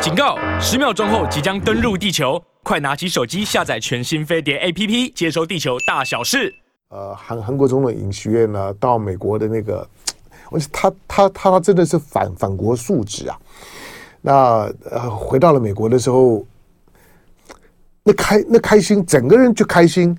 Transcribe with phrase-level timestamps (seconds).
[0.00, 0.38] 警告！
[0.60, 6.54] 十秒钟后即将登陆地球，快拿起手机下载全新飞碟 APP，接收地球大小事。
[6.90, 9.86] 呃，韩韩国总统尹锡悦呢，到美国的那个，
[10.50, 13.36] 我他他他他真的是反反国素质啊。
[14.20, 16.46] 那呃，回到了美国的时候，
[18.04, 20.16] 那开那开心，整个人就开心。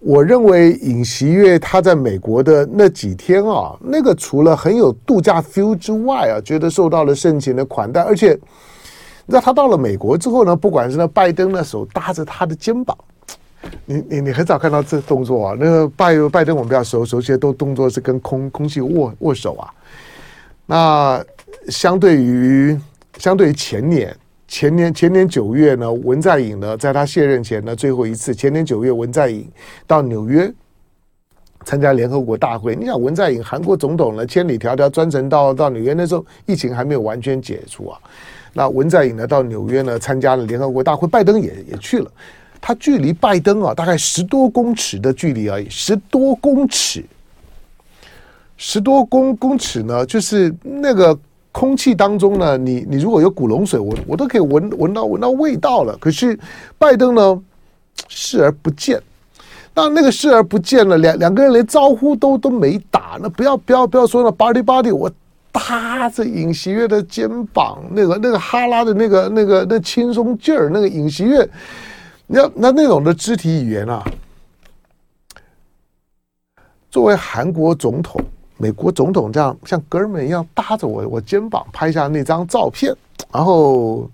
[0.00, 8.38] 我认为尹锡悦他在美国的那几天啊，那个除了很有度假 feel 之外啊，觉得受到了盛情的款待，而且。
[9.30, 12.96] 那他到了美国之后呢，不管是那拜登的手搭着他的肩膀，
[13.84, 15.56] 你你你很少看到这动作啊。
[15.60, 19.68] 那个拜拜登我们比较熟熟悉的都动作是跟空空气握握手啊。
[20.64, 21.22] 那
[21.68, 22.74] 相对于
[23.18, 29.46] 相对于前年前年前年九月呢，文在寅呢在他卸任前呢最后一次，前年九月文在寅
[29.86, 30.50] 到纽约
[31.66, 32.74] 参加联合国大会。
[32.74, 38.00] 你想文在寅韩国总统呢千里迢迢专程到到纽约，那时候疫情还没有完全解除啊。
[38.52, 42.10] 那文在寅呢，到纽约呢，参加了联合国大会，拜登也也去了。
[42.60, 47.04] 他距离拜登啊，大概十多公尺的距离而已，十多公尺，
[48.56, 51.16] 十多公公尺呢，就是那个
[51.52, 55.96] 空气当中呢，你你如果有古龙水，我我都可以闻闻到闻到味道了。
[55.98, 56.36] 可是
[56.76, 57.42] 拜登呢，
[58.08, 59.00] 视而不见。
[59.74, 63.16] 那那个视而不见了，两两个人连招呼都都没打。
[63.20, 65.08] 那不要不要不要说了，body body 我。
[65.50, 71.48] 搭着尹锡悦的肩膀，那个那个哈拉的那个那个那轻松劲儿，那个尹锡悦，
[72.26, 74.04] 那那那种的肢体语言啊，
[76.90, 78.20] 作为韩国总统、
[78.56, 82.94] 美国总统这样像哥们一样搭着我我肩膀拍下那张照片，
[83.32, 84.08] 然后，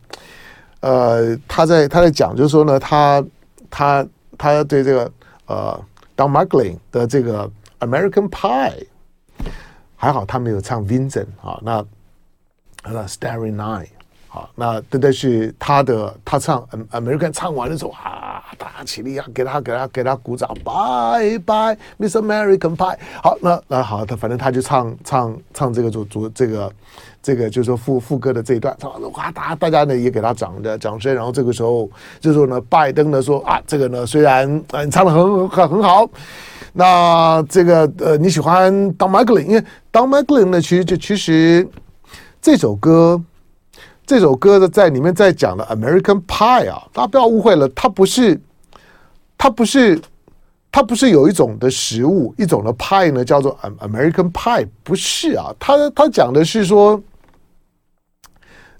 [0.80, 3.24] 呃，他在他在讲，就是说呢，他
[3.68, 4.06] 他
[4.38, 5.12] 他对这个
[5.46, 5.84] 呃
[6.16, 8.86] ，Don McLean 的这个 American Pie。
[10.04, 11.82] 还好他没有唱 Vincent 啊，那
[12.84, 13.88] 那 Starry Night
[14.28, 22.98] 好，那这都是他的，他唱 American 唱完的时候啊，大家起立啊，给他给他给他鼓掌拜拜 Miss American Pie。
[23.22, 26.70] 好，那那好，他反正他就唱唱唱这个主主这个
[27.24, 31.90] 这个就是说副副歌的这一段，唱完了哇，大大家呢也给他掌的掌声，然后这个时候
[32.20, 36.06] 这时候呢，拜登呢说啊，这个呢虽然嗯唱的很很很好。
[36.76, 41.66] 那这个呃，你喜欢 Don m c l a n 因为 Don m c l a n 呢，其实就其实
[42.42, 43.18] 这首歌，
[44.04, 48.38] 这首歌的在里面在讲的 American Pie 啊，大家不要误会了，它不是，
[49.38, 49.98] 它不是，
[50.72, 57.00] 它不是有一种的食物，一种的 pie 呢叫做 American Pie，不是啊，它它讲的是说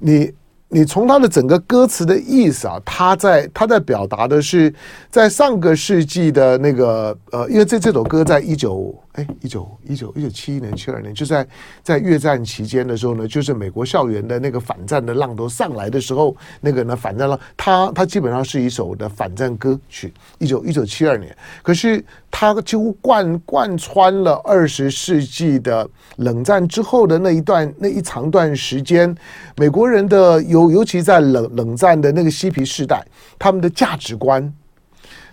[0.04, 0.32] 你。
[0.69, 4.75] 你从他的整个歌词的意思啊，他在他在表达的是，
[5.09, 11.47] 在上个世纪的那个呃，因为这这首歌在一九哎一九一九一九七一年七二年，就在
[11.82, 20.12] 在越战期间的时候呢，就是美国校园的那个反战的浪头上来的时候，那个呢反战浪，他他基本上是一首的反战歌曲。
[20.38, 29.16] 一九一九七二年，可是他几乎贯贯穿了二十世纪的冷战之后的那一段那一长段时间，
[29.56, 30.75] 美国人的尤。
[30.75, 33.00] 尤其在冷冷战的那个嬉皮士代，
[33.38, 34.52] 他们的价值观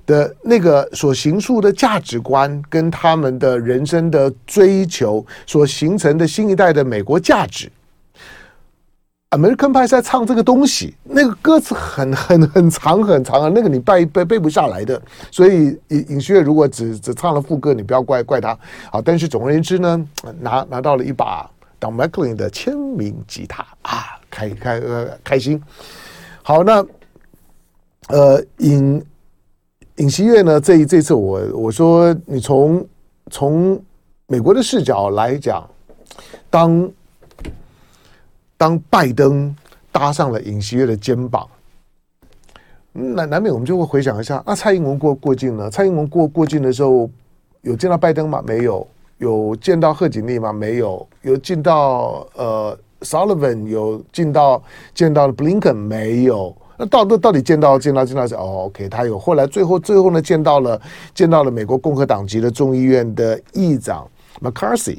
[0.06, 7.72] 的那个所形塑的价值观，跟他们的人生的追求所形成的新一代的美国价值
[9.30, 15.02] ，American Pie 在唱这个东西，那个歌词很很很长很长啊，那个你背背背不下来的。
[15.32, 18.50] 所以尹尹锡悦如果只只唱了副歌，你不要怪怪他
[18.92, 19.02] 啊。
[19.04, 20.06] 但是总而言之呢，
[20.42, 24.18] 拿拿到了一把 Don McLean 的签名吉他啊。
[24.34, 25.62] 开开呃开心，
[26.42, 26.82] 好，那
[28.08, 29.04] 呃尹
[30.02, 30.60] 尹锡悦呢？
[30.60, 32.84] 这一这次我我说你从
[33.30, 33.80] 从
[34.26, 35.64] 美国的视角来讲，
[36.50, 36.92] 当
[38.58, 39.56] 当拜登
[39.92, 41.48] 搭上了尹锡悦的肩膀，
[42.92, 45.70] 难难免我们就会回想一下，那蔡英文过过境呢？
[45.70, 47.08] 蔡英文过过境的时候
[47.62, 48.44] 有见到拜登吗？
[48.46, 48.86] 没有。
[49.20, 50.52] 有见到贺锦丽吗？
[50.52, 51.08] 没有。
[51.22, 52.78] 有见到呃。
[53.02, 54.62] Sullivan 有见到
[54.94, 56.56] 见到了 Blinken 没有？
[56.82, 59.20] 那到到到底见到见到见到是哦，OK，他有。
[59.20, 60.82] 后来最后最后呢，见到了
[61.14, 64.10] 见到了美国共和党籍的众议院的议长
[64.42, 64.98] McCarthy。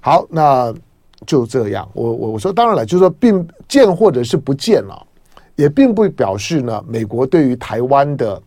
[0.00, 0.72] 好，那
[1.26, 1.86] 就这样。
[1.92, 5.06] 我我我说当然了，就是说并见或者是不见了，
[5.54, 8.42] 也并不表示呢，美国对于台湾的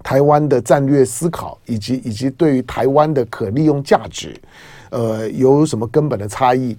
[0.00, 4.40] 台湾的战略思考以及以及对于台湾的可利用价值，
[4.90, 6.78] 呃，有什么根本的差异。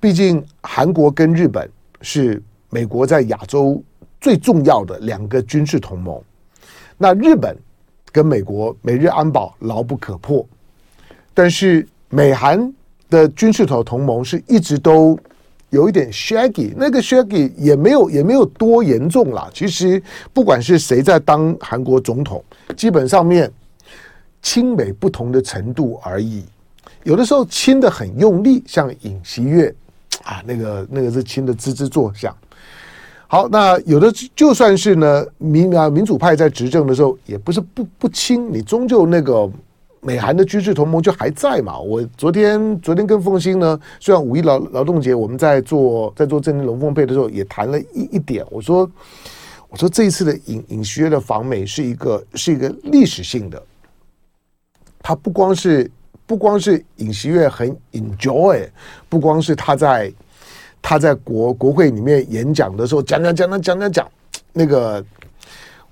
[0.00, 1.68] 毕竟，韩国跟日本
[2.00, 3.82] 是美国在亚洲
[4.20, 6.20] 最重要的两个军事同盟。
[6.96, 7.56] 那日本
[8.10, 10.46] 跟美国美日安保牢不可破，
[11.32, 12.72] 但是美韩
[13.08, 15.18] 的军事头同盟是一直都
[15.70, 19.48] 有一点 shaggy，那个 shaggy 也没有也没有多严重啦。
[19.54, 22.42] 其实不管是谁在当韩国总统，
[22.76, 23.50] 基本上面
[24.42, 26.44] 亲美不同的程度而已。
[27.04, 29.72] 有的时候亲的很用力，像尹锡悦
[30.24, 32.36] 啊，那个那个是亲的吱吱作响。
[33.28, 39.48] 好，那有的就算是呢民啊民主派在执政的时候，也不是不不亲，你终究那个。
[40.00, 41.76] 美韩的军事同盟就还在嘛？
[41.76, 48.46] 我昨天昨天跟凤兴呢，虽然五一劳劳动节我们在做在做政经龙凤配的时候，也谈了一一点。
[48.48, 48.88] 我说
[49.68, 53.60] 我说这一次的尹尹锡悦的访美是一个是一个历史性的，
[55.02, 55.90] 他不光是
[56.26, 58.68] 不光是尹锡悦很 enjoy，
[59.08, 60.10] 不光是他在
[60.80, 64.08] 他在国国会里面演讲的时候讲讲讲讲讲讲讲
[64.52, 65.04] 那个。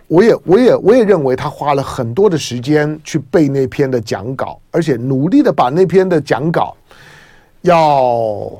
[0.08, 6.76] 我也，我也，我也认为他花了很多的时间去背那篇的讲稿，而且努力的把那篇的讲稿
[7.62, 8.52] 要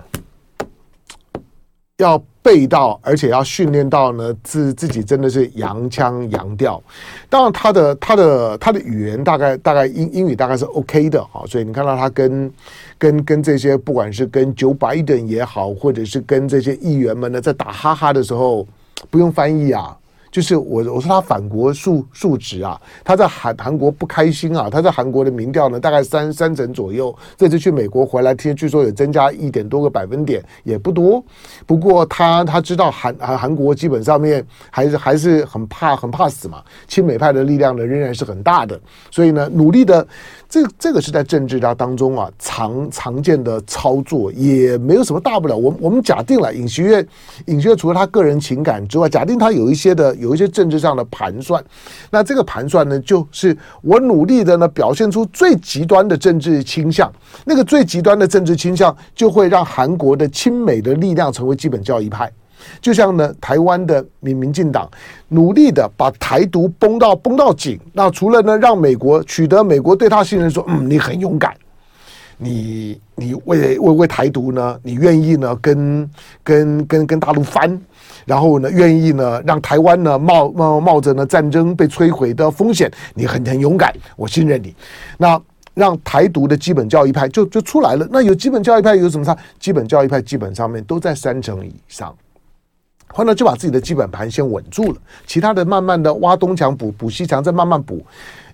[1.99, 6.81] 要背到，而且要训练到呢，自自己真的是洋腔洋调。
[7.29, 12.53] 当然，他的他的他的语言大概大概英英语大概是 OK 的啊，所以你看到他跟
[12.97, 18.65] 跟跟这些不管是跟九百等也好，或者是跟这些议员们呢在打哈哈的时候，
[19.11, 19.97] 不用翻译啊。
[20.37, 31.25] 就是我我说他反国述述职啊，他在韩韩国不开心啊，他在韩国的民调呢大概三三成左右，这次去美国回来，听据说有增加一点多个百分点，也不多。
[31.65, 38.79] 不过他他知道韩韩韩国基本上面还是还是很怕很怕死嘛，亲美派的力量呢仍然是很大的，
[39.11, 40.07] 所以呢努力的。
[40.49, 45.57] 这这个是在政治家当中啊常常见的操作，也没有什么大不了。
[45.57, 47.07] 我我们假定了尹锡悦，
[47.47, 51.63] 尹锡悦除了他个人情感之外，假定他有一些的有一些政治上的盘算。
[52.11, 57.13] 那这个盘算呢，就是我努力的呢表现出最极端的政治倾向，
[57.45, 62.31] 那个最极端的政治倾向就会让韩国的亲美的力量成为基本教义派。
[62.81, 64.89] 就像呢，台湾的民民进党
[65.29, 71.55] 努力的把台独绷到绷到紧，那除了呢让美国取得美国对他信任，说嗯你很勇敢，
[72.39, 76.11] 你你为为为台独呢，你愿意呢跟
[76.43, 77.81] 跟跟跟大陆翻，
[78.25, 84.75] 然后呢愿意呢让台湾呢冒冒冒着呢战争被摧毁的风险，你很很勇敢，我信任你。
[85.19, 85.41] 那
[85.75, 88.09] 让台独的基本教义派就就出来了。
[88.11, 89.37] 那有基本教义派有什么差？
[89.59, 92.17] 基本教义派基本上面都在三成以上。
[93.17, 98.05] 后来就把自己的基本盘先稳住了，其他的慢慢的挖东墙补补西墙，再慢慢补。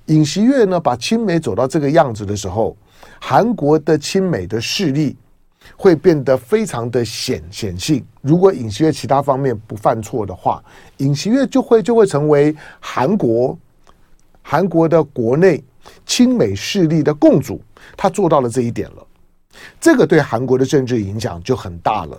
[0.06, 2.76] 尹锡悦呢，把亲美走到这个样子的时候，
[3.20, 5.17] 韩国的亲美的势力
[5.76, 8.06] 会变得非常的显显性。
[8.20, 10.62] 如果尹锡悦其他方面不犯错的话，
[10.99, 13.59] 尹锡悦就会就会成为韩国
[14.43, 15.61] 韩国的国内
[16.06, 17.61] 亲美势力的共主。
[17.97, 19.05] 他做到了这一点了，
[19.81, 22.17] 这个对韩国的政治影响就很大了。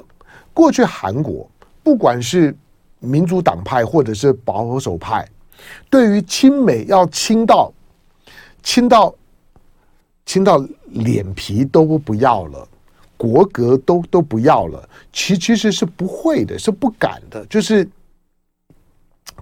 [0.54, 1.50] 过去韩国。
[1.83, 2.56] 不管是
[3.00, 5.27] 民主党派或者是保守派，
[5.89, 7.71] 对于亲美要亲到
[8.63, 9.13] 亲到
[10.25, 12.68] 亲到脸皮都不要了，
[13.18, 17.88] 国格都都不要了，其其实是不会的，是不敢的，就是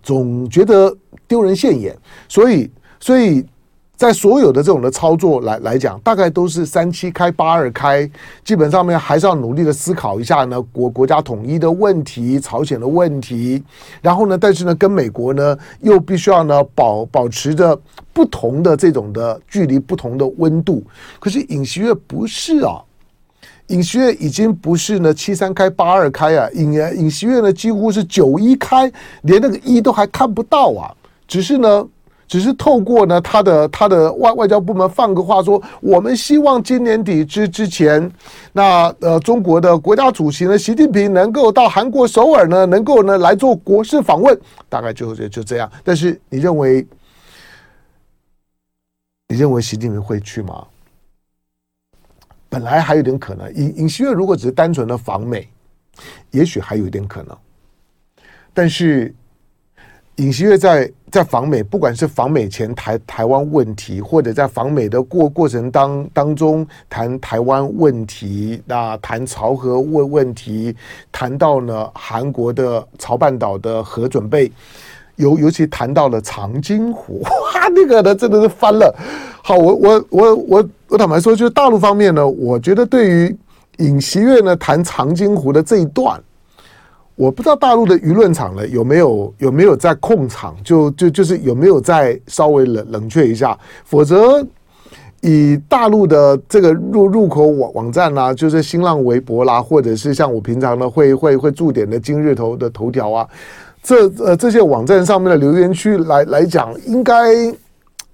[0.02, 0.96] 总觉得
[1.28, 1.98] 丢人现眼，
[2.28, 3.46] 所以所以。
[4.02, 8.10] 在所有的这种的操作来来讲，大概都是三七开八二开，
[8.44, 13.64] 基本上面还是要努力的思考一下呢，国国家统一的问题、朝鲜的问题，
[14.02, 17.80] 然后呢，但是呢，跟美国呢又必须要呢保保持着
[18.12, 20.84] 不同的这种的距离、不同的温度。
[21.20, 22.82] 可是尹锡悦不是啊，
[23.68, 28.92] 尹锡悦已经不是呢七三开八二开啊，尹尹锡悦呢几乎是九一开，
[29.22, 30.92] 连那个一都还看不到啊，
[31.28, 31.88] 只是呢。
[32.32, 38.10] 只是透过呢，他的他的外外交部门放个话说，我们希望今年底之之前，
[38.54, 45.70] 那呃中国的国家主席呢，习近平能够到韩国首尔呢，能够呢来做国事访问，大概就就就这样。
[45.84, 46.88] 但是你认为，
[49.28, 50.66] 你认为习近平会去吗？
[52.48, 55.46] 本来还有点可能，尹尹锡悦如果只是单纯的访美，
[56.30, 57.38] 也许还有一点可能，
[58.54, 59.14] 但是。
[60.22, 70.76] 尹锡悦在在访美，不管是访美前台台湾问题，或者在访美的过过程当当中谈台湾问题，那谈朝核问问题，
[71.12, 74.52] 谈到呢韩国的朝半岛的核准备，
[75.16, 78.96] 尤尤其谈到了长津湖，哇，那个呢真的是翻了。
[79.42, 83.36] 好，我我我我我坦白说，就是大陆方面呢，我觉得对于
[83.80, 86.22] 尹锡悦呢谈长津湖的这一段。
[87.16, 94.44] 我不知道大陆的舆论场呢有没有有没有在控场，就就就是有没有再稍微冷冷却一下，否则
[95.22, 103.28] 以大陆的这个入入口网网站啊，就是新浪微博啦，或者是像我平常呢会会会驻点的今日头的头条啊，
[103.84, 107.34] 这呃这些网站上面的留言区来来讲，应该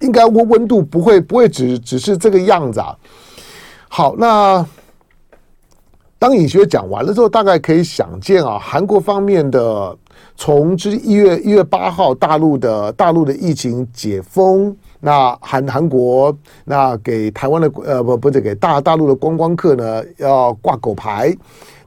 [0.00, 2.94] 应该温温度不会不会只只是这个样子啊。
[3.88, 4.66] 好，那。
[6.18, 9.96] 当尹学讲完了之后，大概可以想见啊，韩国方面的
[10.34, 21.32] 从至一月一月八号大陆的大陆的疫情解封，那韩韩国那给台湾的呃不不是给大大陆的观光客呢要挂狗牌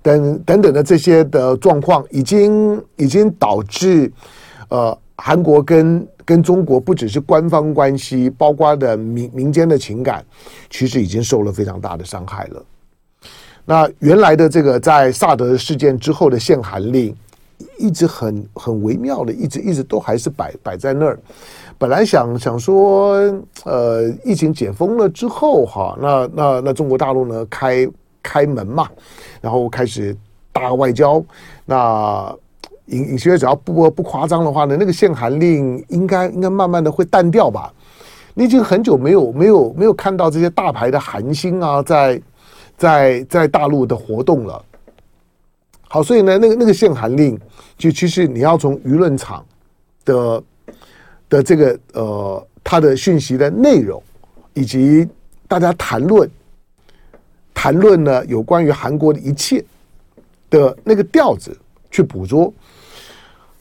[0.01, 4.09] 等等等的这些的状况，已经已经导致
[4.69, 10.25] 呃韩国跟跟中国不只是官方关系，包括的民民间的情感，
[10.69, 12.63] 其实已经受了非常大的伤害了。
[13.71, 17.15] 那原来的这个在萨德事件之后的限韩令，
[17.79, 21.17] 一直很很微妙的，一直一直都还是摆摆在那儿。
[21.77, 23.13] 本来想想说，
[23.63, 27.87] 呃，疫情解封了之后，哈，那那那中国大陆呢开
[28.21, 28.89] 开门嘛，
[29.39, 30.13] 然后开始
[30.51, 31.23] 大外交。
[31.65, 32.29] 那
[32.87, 37.71] 尹尹锡悦只要不不夸张的话呢，那个限韩令应该应该慢慢的会淡掉吧。
[38.33, 42.21] 你已经很久没有没有没有看到这些大牌的韩星啊，在。
[42.81, 44.65] 在在大陆的活动了，
[45.87, 47.39] 好，所以呢，那个那个限韩令，
[47.77, 49.45] 就其实你要从舆论场
[50.03, 50.43] 的
[51.29, 54.01] 的这个呃，它的讯息的内容，
[54.55, 55.07] 以及
[55.47, 56.27] 大家谈论
[57.53, 59.63] 谈论呢有关于韩国的一切
[60.49, 61.55] 的那个调子
[61.91, 62.51] 去捕捉。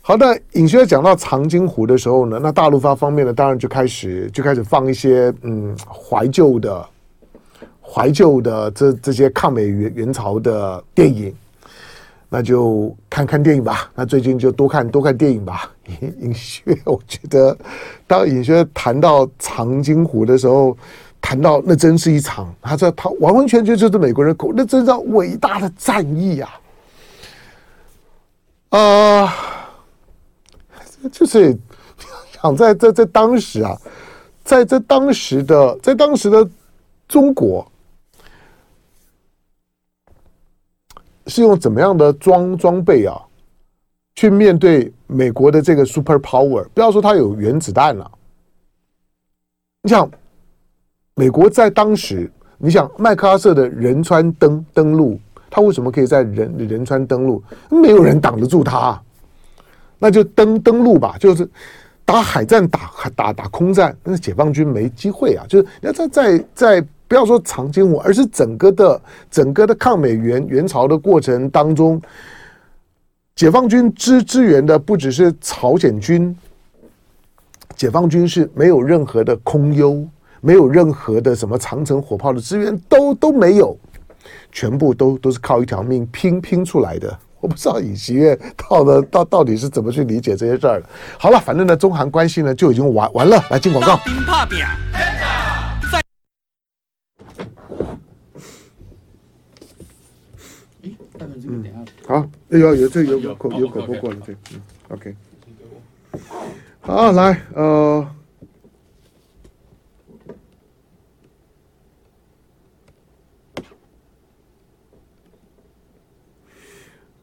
[0.01, 6.89] 好的，尹学讲到长津湖的时候呢，那大陆方方面呢，当然就开始就开始放一些嗯怀旧的。
[7.93, 11.35] 怀旧的这这些抗美援援朝的电影，
[12.29, 13.91] 那就看看电影吧。
[13.97, 15.69] 那最近就多看多看电影吧。
[16.01, 17.57] 尹尹学，我觉得
[18.07, 20.77] 当尹学谈到长津湖的时候，
[21.21, 26.61] 谈到那真是一场，他说他完完全全就是美国人口，那真是伟大的战役啊！
[28.69, 29.35] 啊、
[31.11, 31.59] 就是
[32.41, 33.77] 想在在在当时啊，
[34.45, 36.49] 在在当时的在当时的
[37.09, 37.67] 中国。
[41.31, 43.17] 是用怎么样的装装备啊，
[44.17, 46.67] 去面对美国的这个 super power？
[46.75, 48.11] 不要说它有原子弹了，
[49.83, 50.11] 你想，
[51.15, 55.19] 美国在当时，你想麦克阿瑟的仁川登登陆，
[55.49, 57.43] 他为什么可以在仁仁川登陆？
[57.71, 59.03] 没有人挡得住他，啊，
[59.99, 61.49] 那就登登陆吧，就是
[62.05, 66.87] 打海战，打打打空战，那解放军没机会啊，就是要在在在。
[67.11, 72.01] 不要说长津湖，而是整个的整个的抗美援援朝的过程当中，
[73.35, 76.33] 解放军支支援的不只是朝鲜军，
[77.75, 80.07] 解放军是没有任何的空优，
[80.41, 83.77] 没有任何的什么长城火炮的支援，都都没有，
[84.53, 87.19] 全部都都是靠一条命拼拼出来的。
[87.41, 90.87] 我不知道尹锡悦到的到到底是怎么去理解这些事儿的。
[91.19, 93.43] 好了，反正呢，中韩关系呢就已经完完了。
[93.51, 93.99] 来进广告。
[101.21, 101.65] 嗯，
[102.07, 105.15] 好，有有这有有口有口播过了，对，嗯，OK，
[106.81, 108.11] 好，来，呃，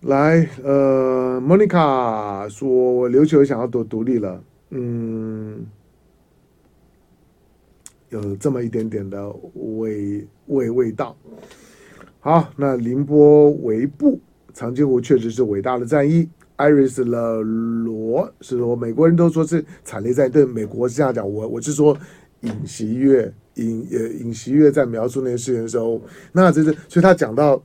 [0.01, 5.65] 来，呃，Monica 说琉球想要独独立了，嗯，
[8.09, 11.17] 有这么一点点的味味味道。
[12.19, 14.19] 好，那凌波微步，
[14.53, 16.27] 长津湖确实是伟大的战役。
[16.57, 21.31] 艾瑞斯勒罗是说，美国人都说是惨烈战，对美国是这样讲。
[21.31, 21.95] 我我是说
[22.41, 27.61] 尹锡悦，尹呃尹锡悦在描述那些事情的时候，那这是所以他讲到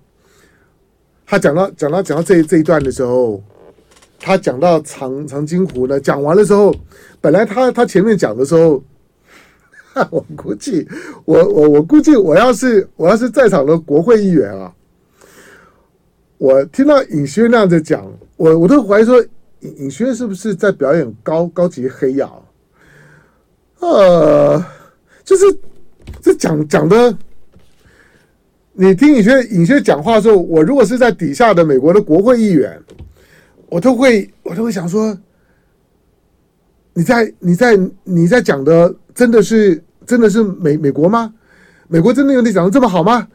[1.26, 3.42] 他讲到讲到讲到这这一段的时候，
[4.20, 6.72] 他讲到长长津湖呢，讲完的时候，
[7.20, 8.80] 本来他他前面讲的时候。
[10.10, 10.88] 我估计，
[11.26, 14.72] 我我我估计，我要是我要是在场的国会议员啊，
[16.38, 19.22] 我听到尹锡悦那样子讲，我我都怀疑说，
[19.60, 22.30] 尹尹锡悦是不是在表演高高级黑呀？
[23.80, 24.64] 呃，
[25.24, 25.44] 就是
[26.22, 27.14] 这讲讲的，
[28.72, 32.80] 你听尹锡尹锡悦讲话的时候，我如果是在底下的美国的国会议员，
[33.68, 35.14] 我都会我都会想说，
[36.94, 38.94] 你在你在你在讲的。
[39.14, 41.32] 真的是真的是美美国吗？
[41.88, 43.26] 美国真的有你讲的这么好吗？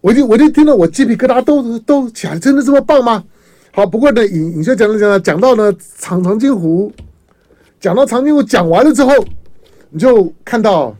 [0.00, 3.22] 我就我就听了，我鸡皮疙瘩都都起来，真的这么棒吗？
[3.72, 6.92] 好，不过呢，尹尹学讲了讲了，讲到呢长长津湖，
[7.78, 9.12] 讲到长津湖讲完了之后，
[9.90, 10.96] 你就看到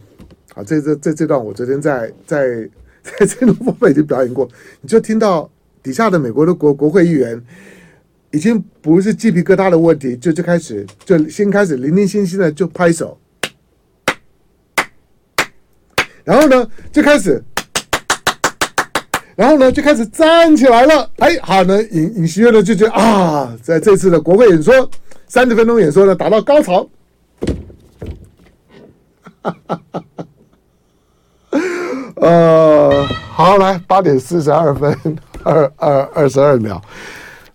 [0.55, 2.69] 啊，这这这这段我昨天在在
[3.03, 4.49] 在这个部分已经表演过，
[4.81, 5.51] 你就听到
[5.83, 7.43] 底下的美国的国国会议员
[8.31, 13.19] 已经不是鸡皮疙瘩的问题，就就开始就先开始零零星星的就拍手，
[16.31, 17.43] 然后呢就开始，
[19.35, 21.11] 然后呢就开始站起来了。
[21.19, 24.89] 哎，好呢，尹尹锡悦呢就觉得啊，在这次的国会演说
[25.27, 26.89] 三十分钟演说呢达到高潮。
[32.15, 34.97] 呃，好，来八点四十二分
[35.43, 36.81] 二二二十二秒，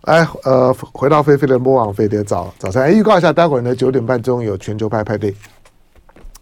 [0.02, 5.34] 来，呃，回到飞飞的魔网飞碟早早餐，预告一下，待会儿呢九点半钟有全球派派对。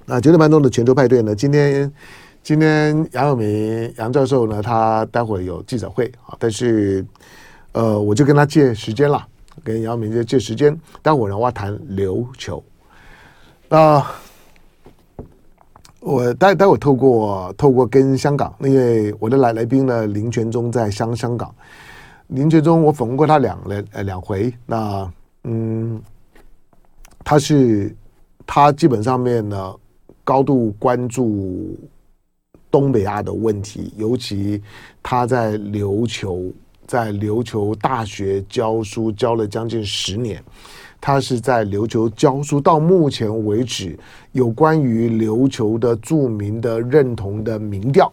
[0.05, 1.89] 那九点半钟的全球派对呢，今天
[2.43, 7.03] 今天杨永明杨教授呢，他待会有记者会啊，但是
[7.71, 9.25] 呃，我就跟他借时间了，
[9.63, 12.61] 跟杨永明就借时间，待会儿呢我要谈琉球，
[13.69, 14.05] 那。
[16.05, 21.55] 我待待会透过透过跟香港，因为我的来来宾呢林权忠在香香港，
[22.27, 25.09] 林权忠我访问过他两两呃两回，那
[25.45, 26.01] 嗯，
[27.23, 27.95] 他是
[28.45, 29.73] 他基本上面呢
[30.25, 31.79] 高度关注
[32.73, 34.59] 东北亚的问题，尤其
[35.03, 36.51] 他在琉球
[36.87, 40.43] 在琉球大学教书教了将近十年。
[40.99, 43.95] 他是在琉球教书，到目前为止，
[44.31, 48.11] 有关于琉球的著名的认同的民调，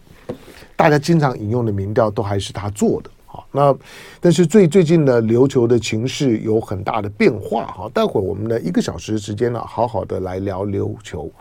[0.75, 3.09] 大家经常引用的民调都还是他做的。
[3.25, 3.75] 好，那
[4.19, 7.65] 但是最最近的琉球的情势有很大的变化。
[7.65, 11.31] 哈，待会儿我们的一个小时时间呢，好好的来聊琉球。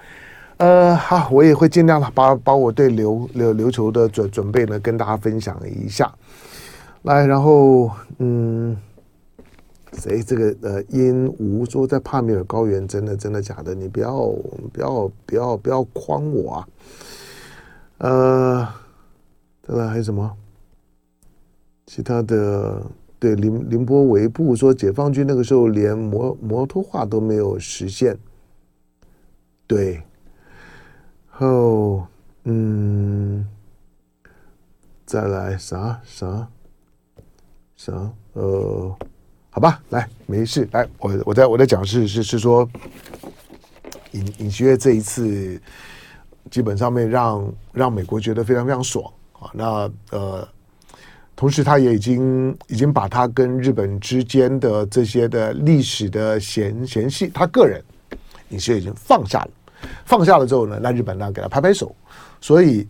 [0.60, 6.14] 呃，好，我也会尽量的把把我对琉琉琉球的准准备呢跟大家分享一下。
[7.02, 8.76] 来，然后嗯。
[9.94, 13.74] 谁这个呃，因无说在帕米尔高原，真的真的假的？
[13.74, 14.28] 你不要
[14.72, 16.68] 不要不要不要诓我啊！
[17.98, 18.68] 呃，
[19.66, 20.30] 再来还有什么？
[21.86, 22.86] 其他的
[23.18, 28.16] 对林林波维布说，解放军那个时候连摩摩托化都没有实现。
[29.66, 30.00] 对，
[31.40, 32.06] 后
[32.44, 33.46] 嗯，
[35.06, 36.48] 再来啥啥
[37.76, 38.94] 啥呃。
[39.52, 42.66] 好吧，来，没事，来，我我在我在讲是是是说，
[44.12, 45.60] 尹尹锡悦这一次
[46.48, 50.48] 基本上面让让美国觉得非常非常爽啊，那呃，
[51.34, 57.82] 同时他也已经已经把他跟日本之间的这些的历史的嫌嫌隙，他个人
[58.50, 59.50] 尹锡悦已经放下了，
[60.04, 61.94] 放下了之后呢，那日本呢给他拍拍手，
[62.40, 62.86] 所以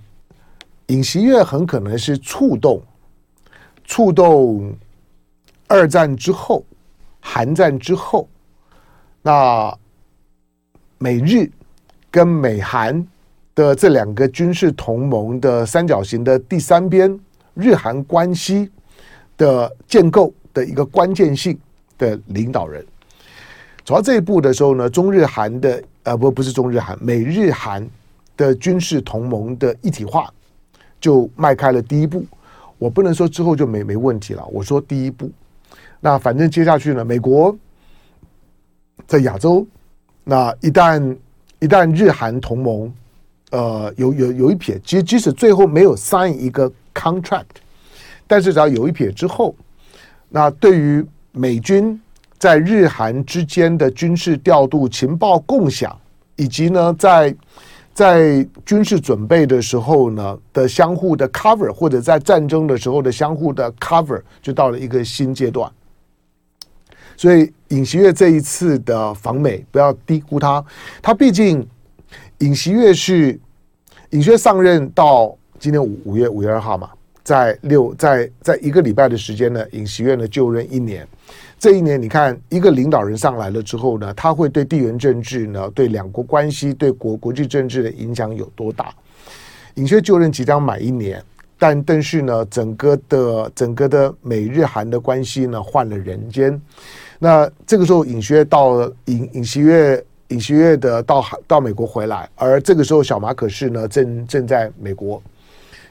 [0.86, 2.82] 尹锡悦很可能是触动
[3.84, 4.74] 触动。
[5.72, 6.64] 二战之后，
[7.20, 8.28] 韩战之后，
[9.22, 9.72] 那
[10.98, 11.48] 美日
[12.10, 13.06] 跟美韩
[13.54, 17.16] 的这两个军事同盟的三角形的第三边，
[17.54, 18.68] 日韩关系
[19.36, 21.56] 的建构的一个关键性
[21.96, 22.84] 的领导人，
[23.84, 27.86] 走到这一步的时候呢，中日韩的呃不不是中日韩，美日韩
[28.36, 30.32] 的军事同盟的一体化
[31.00, 32.24] 就迈开了第一步。
[32.78, 35.30] 我不能说之后就没没问题了，我说第一步。
[36.00, 37.54] 那反正接下去呢，美国
[39.06, 39.66] 在亚洲，
[40.24, 41.16] 那一旦
[41.58, 42.94] 一旦日韩同盟，
[43.50, 47.44] 呃，有有有一撇，即即使最后没有 sign 一个 contract，
[48.26, 49.54] 但是只要有一撇之后，
[50.28, 52.00] 那对于美军
[52.40, 55.94] 在日韩之间的军事调度、情报共享，
[56.36, 57.36] 以及呢，在
[57.92, 65.70] 在军事准备的时候呢的相互的 cover，或者在战争的时候的相互的 cover，就到了一个新阶段。
[67.14, 70.64] 所以尹锡悦这一次的访美，不要低估他。
[71.02, 71.68] 他毕竟
[72.38, 73.38] 尹锡悦是
[74.10, 76.88] 尹锡悦上任到今年五五月五月二号嘛，
[77.30, 81.06] 在六在在一个礼拜的时间呢，尹锡悦呢就任一年。
[81.60, 88.92] 这一年，你看一个领导人上来了之后呢，他会对地缘政治呢、对两国关系、对国国际政治的影响有多大？
[89.76, 91.22] 尹锡悦就任即将满一年，
[91.56, 96.60] 但但是呢，整个的整个的美日韩的关系呢，换了人间。
[97.20, 105.22] 那这个时候，尹锡悦到尹尹锡悦尹锡悦的到到美国回来，而这个时候，小马可是呢正正在美国。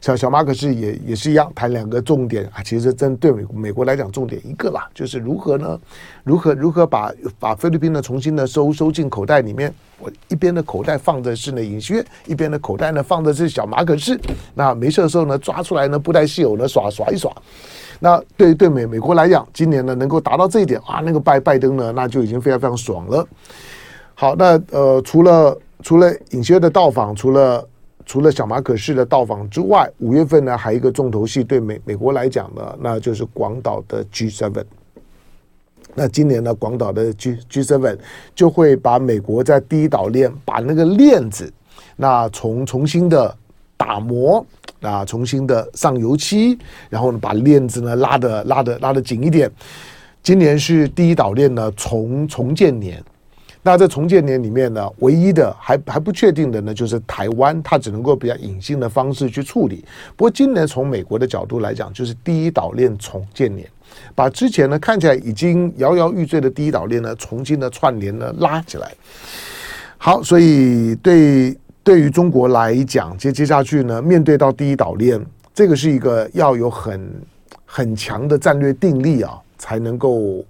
[0.01, 5.79] 小小马可是也也是一样，谈两个重点啊，其实针对美美国来讲，重点一个啦，就是如何呢？
[6.23, 9.73] 如何如何把把菲律宾呢重新的收收进口袋里面？
[9.99, 14.17] 我一边的口袋放的是呢尹锡悦，一边的口袋呢放的是小马可仕。
[14.55, 17.29] 那没事的时候呢，抓出来呢布袋戏偶呢耍耍一耍。
[17.99, 23.27] 那对对美美国来讲，今年呢能够达到这一点啊，那个拜拜登呢，那就已经非常非常爽了。
[24.15, 27.67] 好，那呃，除了除了尹锡悦的到访，除了
[28.09, 34.51] 除了小马可仕的到访之外，五月份呢还有一个重头戏，对美美国来讲呢，那就是广岛的 G7。
[35.93, 37.95] 那今年呢，广岛的 G G7
[38.33, 41.53] 就会把美国在第一岛链把那个链子，
[41.97, 43.37] 那重重新的
[43.77, 44.43] 打磨，
[44.81, 46.57] 啊，重新的上油漆，
[46.89, 49.47] 然后呢，把链子呢拉得拉得拉得紧一点。
[50.23, 53.03] 今年是第一岛链呢重重建年。
[53.61, 59.83] 那在重建年里面呢，唯一的还还不确定的呢，就是台湾，它只能够比较隐性的方式去处理。
[60.15, 63.67] 不过今年从美国的角度来讲，就是第一岛链重建年，
[64.15, 68.89] 把之前呢看起来已经摇摇欲坠的第一岛链呢，重新的串联呢拉起来。
[69.97, 75.21] 好，所以对对于中国来讲，接接下去呢，面对到第一岛链，
[75.53, 77.21] 这个是一个要有很
[77.65, 80.45] 很强的战略定力啊，才能够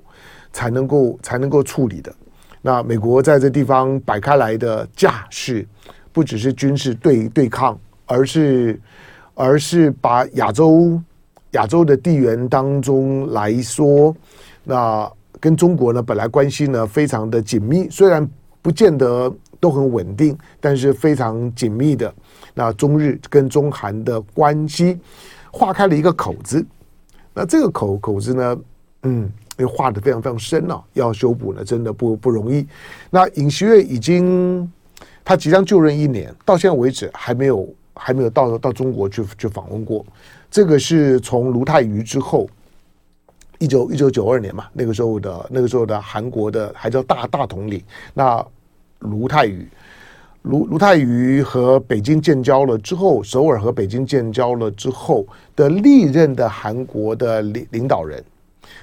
[0.54, 2.14] 才能够才能够处理的。
[2.62, 5.66] 那美国在这地方摆开来的架势，
[6.12, 8.80] 不只是军事对对抗，而是
[9.34, 11.02] 而是把亚洲
[11.52, 14.14] 亚洲的地缘当中来说，
[14.64, 18.28] 那跟中国呢本来关系呢非常的紧密，虽然
[18.62, 22.14] 不见得都很稳定，但是非常紧密的。
[22.54, 25.00] 那中日跟中韩的关系
[25.50, 26.66] 划开了一个口子，
[27.34, 28.58] 那这个口口子呢，
[29.04, 29.32] 嗯。
[29.60, 32.66] 因为画的非常非常深了，要修补呢，真的不不容易。
[33.10, 34.72] 那尹锡悦已经
[35.24, 40.06] 他即将就任一年，到现在为止还没有还没有到到中国去去访问过。
[40.50, 42.50] 这个是从卢泰愚之后，
[43.58, 47.84] 一九一九九二年嘛，那个时候的那个时候的韩国的还叫大大统领。
[48.14, 48.44] 那
[49.00, 49.68] 卢泰愚，
[50.44, 58.24] 卢卢泰愚和北京建交了之后，首尔和北京建交了之后的历任的韩国的领领导人。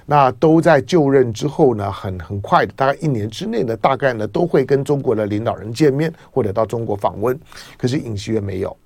[0.04, 7.38] 那都在就任之后呢，很很快的，大概一年之内呢，大概呢都会跟中国的领导人见面或者到中国访问。
[7.76, 8.76] 可是尹锡悦没有。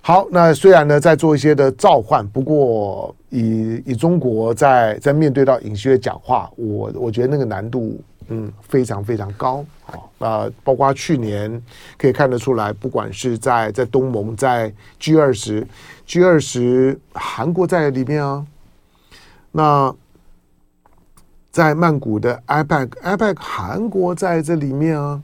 [0.00, 9.96] 好，那虽然呢在做一些的召唤，不过以以中国在在面对到尹锡悦讲话，我我觉得那个难度嗯非常非常高啊。
[10.18, 11.62] 那包括去年
[11.96, 15.66] 可以看得出来，不管是在在东盟，在 G 二十
[16.04, 18.44] G 二十，韩国在里面啊，
[19.54, 19.94] 那。
[21.54, 25.22] 在曼谷的 IPAC，IPAC 韩国在这里面啊，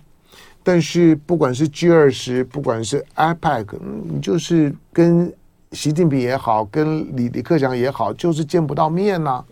[0.62, 3.66] 但是不管是 G 二十，不管是 IPAC，
[4.04, 5.34] 你就是跟
[5.72, 9.44] 习近平也好，跟李李克强也好，就是见不到面呐、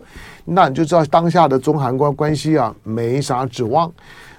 [0.45, 3.91] 那你就知道当下的中韩关关系啊，没啥指望。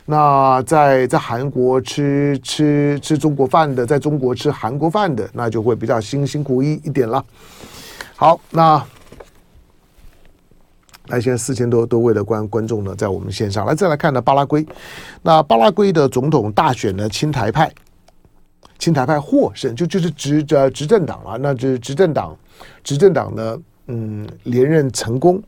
[0.06, 7.22] 那在在韩国吃吃吃中国饭的，在中国吃韩国饭的，那就会比较辛辛苦一一点了。
[8.16, 8.82] 好，那。
[11.10, 14.64] 那现在四千多多位的观观众呢，在我们线上来再来看呢，巴拉圭。
[15.22, 17.70] 那巴拉圭的总统大选呢，亲台派，
[18.78, 21.36] 亲台派获胜，就就是执着执政党啊。
[21.40, 22.36] 那这执政党，
[22.84, 25.42] 执政党呢，嗯，连任成功。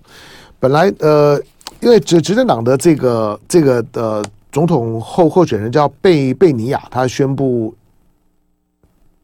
[0.58, 1.40] 本来呃，
[1.80, 7.74] 因为执执政党的这个这个的总统候候选人叫贝贝尼亚，他宣布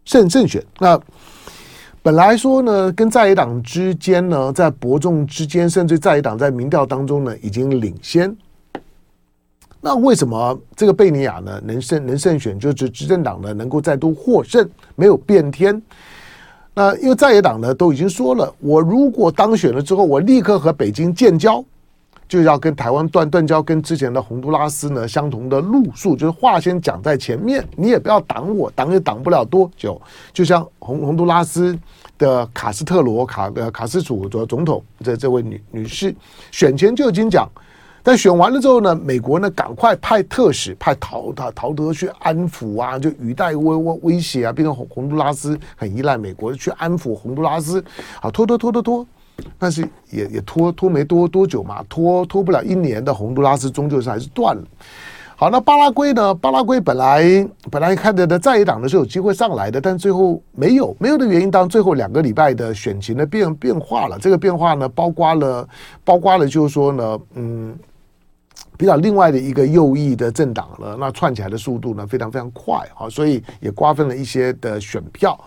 [0.05, 0.64] 胜胜选。
[0.79, 0.98] 那
[2.09, 8.35] 本来说呢，跟在野党之间呢，在伯仲之间，甚至在野党在民调当中呢，已经领先。
[9.79, 15.83] 那为什么这个贝尼亚呢能胜能胜选，就是执政党呢能够再度获胜，没有变天？
[16.73, 21.62] 那因为在野党呢都已经说了，我如果当选了之后，我立刻和北京建交。
[22.27, 29.99] 就要跟台湾断断交，跟之前的洪都拉斯呢相同的路数，就是话先讲在前面，你也不要挡我，挡也挡不了多久。
[30.31, 31.75] 就像洪洪都拉斯
[32.18, 36.14] 的卡斯特罗卡呃卡斯楚的总统这这位女女士，
[36.50, 37.48] 选前就已经讲，
[38.02, 47.83] 但选完了之后呢，美国呢赶快派特使派陶陶陶德去安抚啊，就语带威威威胁啊，变成洪洪都拉斯很依赖美国去安抚洪都拉斯，
[48.20, 49.07] 好拖拖拖拖拖。
[49.57, 54.62] 但是也也拖拖没多多久嘛，拖拖不了一年的洪都拉斯终究是还是断了。
[55.40, 56.35] 好，那巴拉圭呢？
[56.35, 64.18] 巴拉圭本来本来看着的在野党呢是有机会上来的，但最后没有，没有的原因当最后两个礼拜的选情呢变变化了。
[64.18, 65.68] 这个变化呢，包括了
[66.05, 67.79] 包括了就是说呢，嗯，
[68.77, 75.38] 比较另外的一个右翼的政党了，那串起来的速度呢非常非常快啊，所以也瓜分了一些的选票。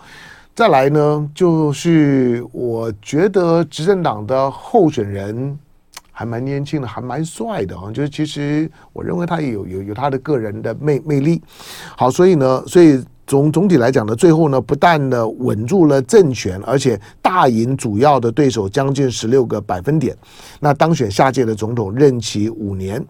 [0.54, 5.58] 再来呢，就是我觉得执政党的候选人
[6.12, 7.90] 还蛮年轻的，还蛮帅的啊。
[7.90, 11.42] 就是其实我认为他也有有有他的个人的魅魅力。
[11.96, 20.16] 好，所以呢，所以总总体来讲呢，最后呢，不但呢稳住了政权，而且大赢主要的对手将近十六个百分点，
[20.60, 23.04] 那当选下届的总统任期五年。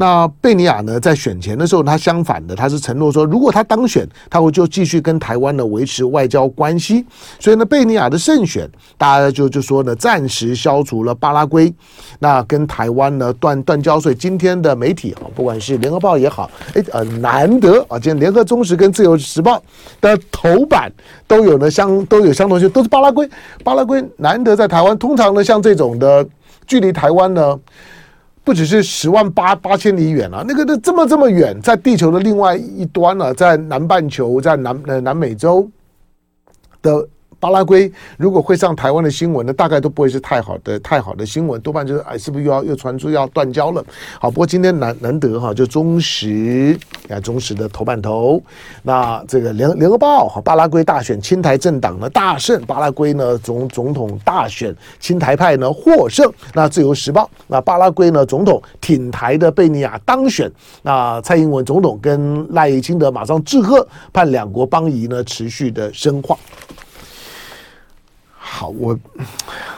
[0.00, 7.04] 那贝尼亚呢，在选前的时候，他相反的，他是承诺说，如果他当选，他会就继续跟台湾呢维持外交关系。
[7.40, 11.74] 所以呢，贝尼亚的胜选，大家就就说呢，暂时消除了巴拉圭
[12.20, 13.98] 那跟台湾呢断断交。
[13.98, 19.60] 所以今天的媒体啊，不管是联合报也好，哎呃，难得啊，今天联合中时跟自由时报
[20.00, 20.92] 的头版
[21.26, 23.28] 都有呢相都有相同性，都是巴拉圭。
[23.64, 26.24] 巴拉圭难得在台湾，通常呢像这种的
[26.68, 27.58] 距离台湾呢。
[28.44, 35.68] 不只是十万八八千里远啊，那个那这么这么远，在地球的另外一端呢，在南半球，在南呃南美洲
[36.82, 37.08] 的。
[37.40, 43.84] 巴拉圭如果会上台湾的新闻呢，大概都不会是太好的太好的新闻，多半就是哎，是不是又要又传出要断交了？
[44.20, 46.76] 好，不过今天难难得哈，就中时
[47.08, 48.42] 啊，中时的头版头，
[48.82, 60.50] 那这个联联合报哈，巴拉圭大选亲台政党呢大胜，巴拉圭呢总总统大选亲台派呢获胜，那自由时报那巴拉圭呢总统挺台的贝尼亚当选，
[60.82, 66.36] 那蔡英文总统跟赖清德马上致贺，盼两国邦谊呢持续的深化。
[68.50, 68.98] 好，我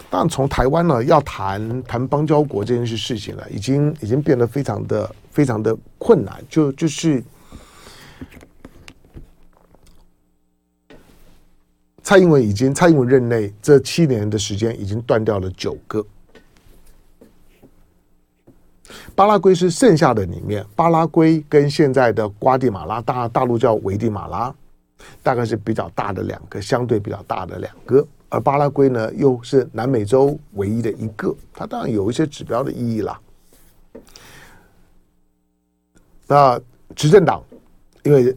[0.09, 6.42] 但从台湾呢要谈谈邦交国这件事事情了，已经已经变得非常的非常的困难。
[6.48, 7.22] 就就是
[12.02, 16.02] 蔡英文已经蔡英文任内这七年的时间已经断掉了九个，
[19.14, 24.54] 巴拉圭是剩下的里面，巴拉圭跟现在的瓜地马拉大大陆叫危地马拉，
[25.22, 28.06] 大概是比较大的两个，相对比较大的两个。
[28.31, 33.21] 而巴拉圭呢，又是南美洲唯一的一个，它当然有一些指标的意义啦。
[36.27, 36.61] 那
[36.95, 37.43] 执政党
[38.05, 38.35] 因为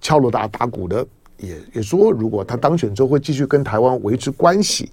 [0.00, 4.90] 敲锣打打鼓的，也也说，如果他当选之后会继续跟台湾维持关系。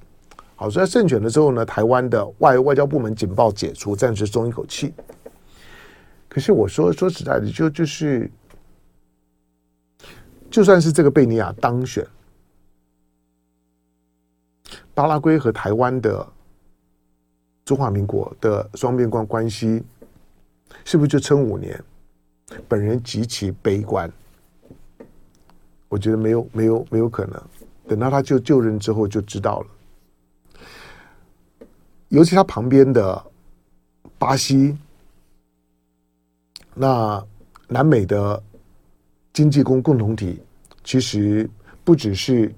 [0.57, 4.93] 好，所以在胜选的时候呢，台湾的外外交部门警报解除，暂时松一口气。
[6.27, 8.29] 可是我说说实在的，就就是，
[10.51, 12.05] 就算是这个贝尼亚当选。
[14.99, 16.27] 巴拉圭和台湾的
[17.63, 19.81] 中华民国的双边关关系，
[20.83, 21.81] 是不是就撑五年？
[22.67, 24.11] 本人极其悲观，
[25.87, 27.41] 我觉得没有没有没有可能。
[27.87, 29.67] 等到他就就任之后就知道了。
[32.09, 33.25] 尤其他旁边的
[34.17, 34.77] 巴西，
[36.73, 37.25] 那
[37.69, 38.43] 南美的
[39.31, 40.41] 经济共共同体，
[40.83, 41.49] 其实
[41.85, 42.53] 不只是。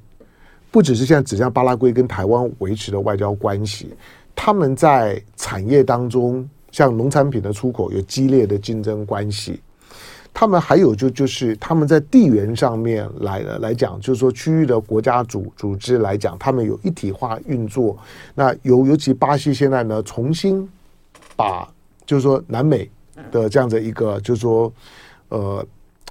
[0.72, 3.94] 不只是现在只像巴拉圭跟台湾维持的外交关系，
[4.34, 9.60] 他们在产业当中，像农产品的出口有激烈的竞争关系。
[10.34, 17.98] 他们还有就就是他们在地缘上面来来讲，就是说区域的国家组组织来讲，他们有一体化运作。
[18.34, 20.66] 那尤尤其巴西现在呢，重新
[21.36, 21.70] 把
[22.06, 22.90] 就是说南美
[23.30, 24.72] 的这样的一个就是说
[25.28, 25.68] 呃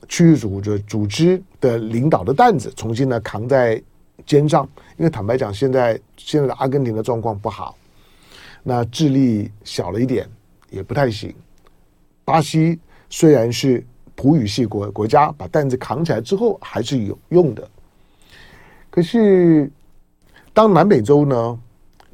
[0.06, 3.82] 区域组织组织的领导的担子，重新呢扛在。
[4.30, 4.62] 肩上，
[4.96, 7.76] 因为坦白讲，现在现在的阿根廷的状况不好，
[8.62, 10.24] 那智利小了一点，
[10.70, 11.34] 也不太行。
[12.24, 17.68] 巴西虽然是葡语系国国家，把担子扛起来之后还是有用的。
[18.88, 19.68] 可是，
[20.54, 21.60] 当南美洲呢，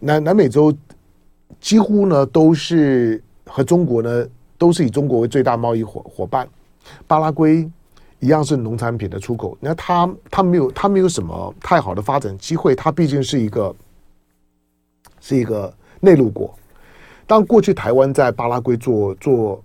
[0.00, 0.74] 南南美洲
[1.60, 4.26] 几乎呢都是和中国呢
[4.56, 6.48] 都是以中国为最大贸易伙伙伴，
[7.06, 7.70] 巴拉圭。
[8.20, 13.74] 一样是农产品的出口，那它它没有它没有什么太好的发展机会，它毕竟是一个
[15.20, 16.54] 是一个内陆国。
[17.26, 19.62] 当过去台湾在巴拉圭做做。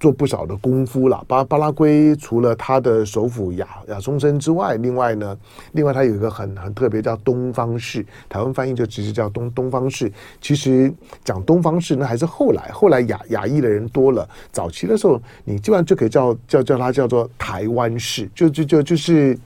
[0.00, 1.22] 做不少的功夫了。
[1.28, 5.36] 巴巴拉圭除了它的首府亚亚松森之外，另外呢，
[5.72, 10.10] 另外它有一个很很特别叫东方市，台湾翻译就直接叫东东方市。
[10.40, 14.28] 其实讲东方市呢，还是后来后来亚亚裔的人多了。
[14.50, 18.28] 早期的时候，你基本上就可以叫叫叫它叫做台湾市。
[18.34, 19.38] 就就就就是，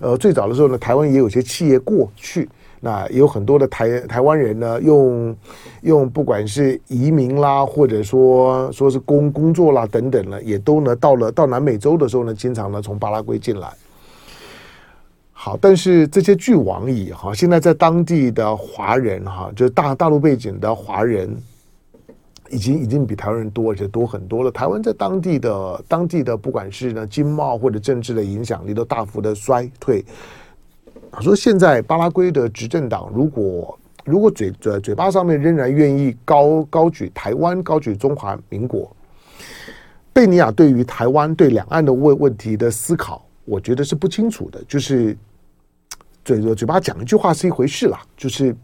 [0.00, 2.48] 呃，最早的时候呢，台湾也有些企业过去。
[2.84, 5.36] 那有很多的台台湾人呢，用
[5.82, 13.72] 用不管是移民啦，或者说说是工工作啦等等呢，也都呢到了到南美洲的时候呢，经常呢从巴拉圭进来。
[15.32, 21.32] 好，但是这些俱往矣哈，现在在当地的华人哈，就是大大陆背景的华人，
[22.50, 24.50] 已经已经比台湾人多，而且多很多了。
[24.50, 30.04] 台湾在当地的当地的不管是呢经贸或者政治的影响力都大幅的衰退。
[31.20, 38.90] 说现在巴拉圭的执政党，如果如果嘴嘴嘴巴上面仍然愿意高高举台湾、高举中华民国，
[40.12, 44.62] 贝尼亚对于台湾对两岸的问问题的思考，我觉得是不清楚的。
[44.66, 45.16] 就是
[46.24, 48.56] 嘴嘴巴讲一句话是一回事啦，就是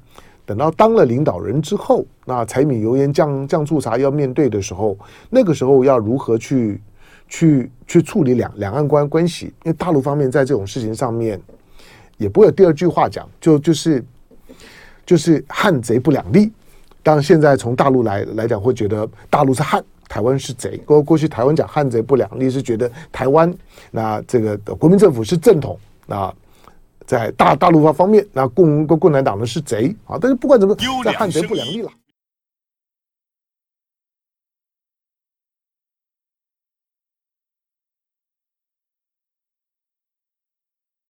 [0.45, 4.97] 等到当了领导人之后，那柴米油盐酱酱醋茶要面对的时候，
[5.31, 6.81] 那个时候要如何去
[7.29, 9.47] 去去处理两两岸关关系？
[9.65, 11.41] 因为大陆方面在这种事情上面
[12.19, 14.05] 也不会有第二句话讲，就就是
[15.07, 16.53] 就是汉贼不两立。
[17.03, 20.77] 当然，现在从大陆来来讲，会觉得大陆是汉，台湾是贼。
[20.85, 23.51] 过过去台湾讲汉贼不两立，是觉得台湾
[23.91, 26.31] 那这个国民政府是正统那。
[27.07, 31.91] 在大大陆方方面，那共共共产党呢是贼啊，但是不管怎么，在汉贼不两立了。